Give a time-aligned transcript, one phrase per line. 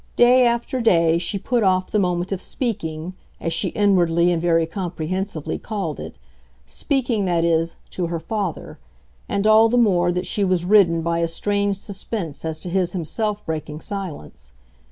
[0.15, 4.65] Day after day she put off the moment of "speaking," as she inwardly and very
[4.65, 6.17] comprehensively, called it
[6.65, 8.79] speaking, that is, to her father;
[9.29, 12.93] and all the more that she was ridden by a strange suspense as to his
[12.93, 14.53] himself breaking silence.